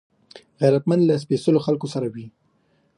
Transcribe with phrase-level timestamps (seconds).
[0.59, 2.27] غیرتمند له سپېڅلو خلکو سره وي